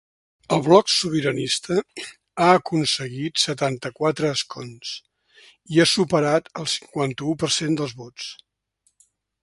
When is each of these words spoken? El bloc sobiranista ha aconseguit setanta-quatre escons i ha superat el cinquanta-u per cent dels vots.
El 0.55 0.61
bloc 0.67 0.87
sobiranista 0.93 1.75
ha 2.45 2.47
aconseguit 2.61 3.43
setanta-quatre 3.43 4.31
escons 4.39 4.95
i 5.77 5.81
ha 5.83 5.87
superat 5.95 6.53
el 6.63 6.71
cinquanta-u 6.79 7.37
per 7.45 7.51
cent 7.61 7.81
dels 7.83 7.95
vots. 8.03 8.33